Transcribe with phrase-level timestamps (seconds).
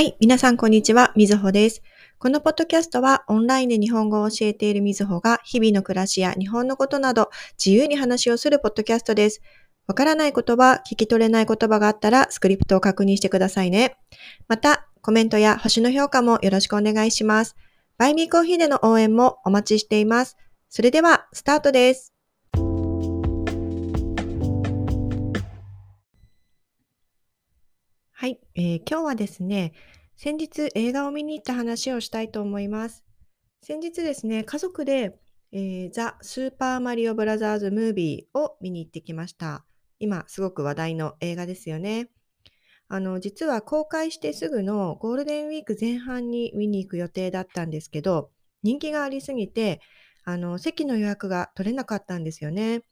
[0.00, 0.16] はい。
[0.18, 1.12] 皆さん、こんにちは。
[1.14, 1.82] みずほです。
[2.18, 7.28] このポッドキャストは、オンラインで日本語を教えているみずほが、日々の暮らしや日本のことなど、
[7.62, 9.42] 自由に話をするポッドキャストです。
[9.86, 13.98] わからない言葉、聞き取れない言葉があったら、スクリプトを確認してくださいね。
[14.48, 17.54] また、コメントや星の評価もよろしくお願いします。
[17.98, 20.38] バイミーコーヒーでの応援もお待ちしています。
[20.70, 22.14] それでは、スタートです。
[28.20, 29.72] はい、えー、今日はですね、
[30.22, 33.06] 先日映画を見に行った話をしたいと思います。
[33.62, 35.18] 先日ですね、家族で、
[35.50, 39.64] えー、ザ・スーパーマリオブラザーズ・ムービーを見に行ってきました。
[39.98, 42.10] 今すごく話題の映画ですよね。
[42.88, 48.30] あの、実は公開してすぐのゴールデンウィーク前半に見に行く予定だったんですけど、
[48.62, 49.80] 人気がありすぎて、
[50.24, 52.82] あの、席の予約が取れなかったんですよね。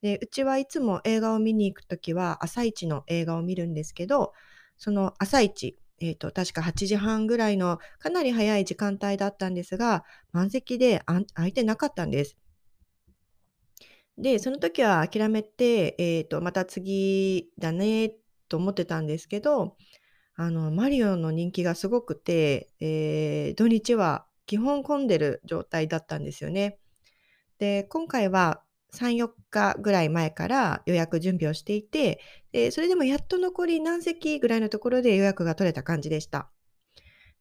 [0.00, 4.32] で、うちはいつも映画を見に行くときは朝一の映画を見るんですけど、
[4.78, 11.02] その朝一、えっ、ー、と、確か8時半ぐらいのかなり早い時間帯だったんですが、満席で
[11.34, 12.36] 空いてなかったんです。
[14.16, 18.14] で、その時は諦めて、えっ、ー、と、また次だね
[18.48, 19.76] と思ってたんですけど、
[20.34, 26.78] あの、マリオの人気がすごくて、えー、土日は基本混んでる状態だったんですよね。
[27.58, 32.20] で、今回は3、4日ぐらい前から予約準備をしていて、
[32.52, 36.50] でそれでもやっと残り何席ぐらいのところで予約が取れた感じでした。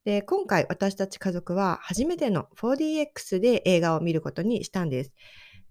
[0.05, 5.13] で今回私たち家族は初めての 4DX で映画を見ることにしたんです。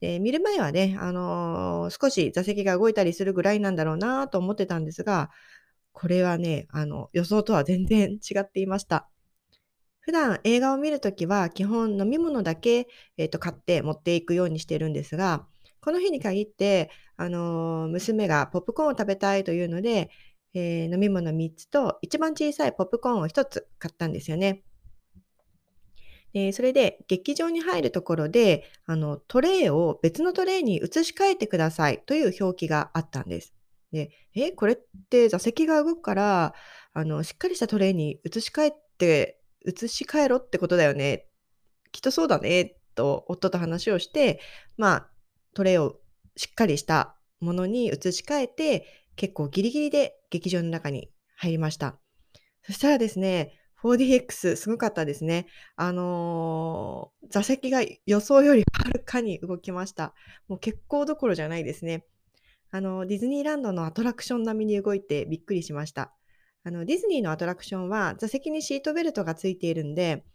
[0.00, 5.30] で見る前はね、あのー、少し座席が動いたりするぐらいなんだろうなと思ってたんですが、
[5.92, 9.08] これはね、あの予想とは全然違っていました。
[10.00, 15.46] 普段映画を見るときは基本飲み物だけ、えーと買って持っていくようにしてるんですが、
[15.80, 20.10] この日に限って、あの、娘がポップコーンを食べたいというので、
[20.54, 24.62] えー、飲み物3つと一番小さいポップコーンを1つ買ったんですよね。
[26.32, 33.54] でそれで劇場に入るところであのトレイを別のトレイに移し替えてくださいという表記があったんです。
[33.92, 36.54] でえこれって座席が動くから
[36.92, 41.26] あのしっかりしたトレイに移し替えて移し替えろってことだよね
[41.92, 44.40] きっとそうだねと夫と話をして
[44.76, 45.10] まあ
[45.56, 45.96] トレイを
[46.36, 48.86] しっかりしたものに移し替えて、
[49.16, 51.96] 結構ギリギリで劇場の中に入りました。
[52.62, 55.46] そしたらですね、4DX すごかったですね。
[55.76, 60.12] あのー、座席が予想よりはるかに動きました。
[60.46, 62.04] もう結構どころじゃないですね。
[62.70, 66.12] あの、ディズニーランドのアトラクション並みに動いてびっくりしました。
[66.64, 70.26] あの、ディズニーのアトラクションは座席にシートベルトがついているんで、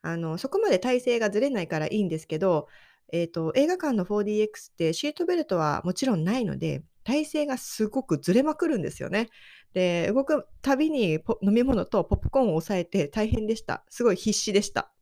[0.00, 2.68] あの、そこまで体勢がずれないからいいんですけど、
[3.12, 9.28] えっ、ー、と、映画館の 4DX ってシートベルトはもちろんないので、体勢がすごくずれまくるんですよね。
[9.74, 13.84] で、動くたびに飲み物とポップコーンを抑えて大変でした。
[13.88, 14.92] すごい必死でした。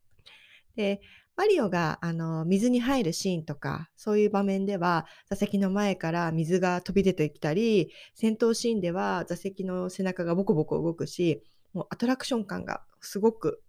[0.75, 1.01] で、
[1.37, 11.41] マリオがあの水に入るシーンとか、そういう場面では座席の前から水が飛び出てきたり、戦闘シーンでは座席の背中がボコボコ動くし、
[11.73, 13.61] もうアトラクション感がすごく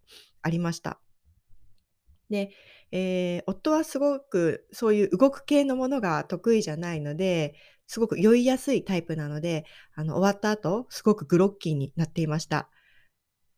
[0.42, 1.02] ありました。
[2.32, 2.50] で、
[2.91, 7.54] えー、夫はすごくそういう動く系のものが得意じゃないので、
[7.87, 12.69] すごく酔いやすいタイプなので、あの終わった後、すごくグロッキーになっていました。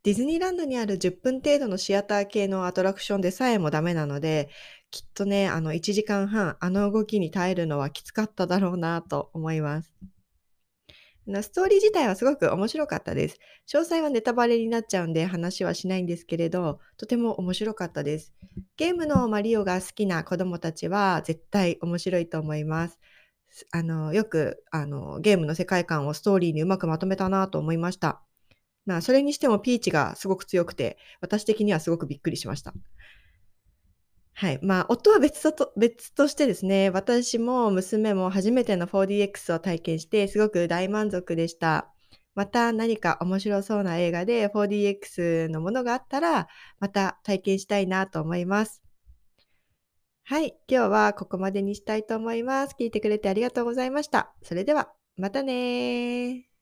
[0.03, 4.51] ディズニーランドにある10分程度のシアター系のアトラクションでさえもダメなので、
[4.91, 9.95] きっとね、あの1時間半、あの動きに耐えるのはきつかっただろうなと思います。
[11.27, 13.39] ストーリー自体はすごく面白かったです。
[13.67, 18.35] 詳細はネタバレになっちゃうんで話はしないんですけれど、とても面白かったです。
[18.77, 22.99] ゲームのマリオが好きな子供たちは絶対面白いと思います。
[23.71, 28.23] あの、よくあのゲームの世界観をストーリーにうまくまとめたなと思いました。
[28.85, 32.75] まあ、それにしてもピーチがすごく強くて、私的にはすごくびっくりしました。
[34.37, 34.59] はい。
[34.63, 41.89] まあ、夫は別と別としてですね、私も娘も初めての 4DX を体験して、すごく大満足でした。
[42.35, 46.49] また何か面白そうな映画で 4DX のものがあったら、
[46.81, 48.83] また体験したいなと思います。
[50.25, 50.57] はい。
[50.69, 52.75] 今日はここまでにしたいと思います。
[52.79, 54.35] 聞いてくれてありがとうございました。
[54.43, 56.54] それでは、またね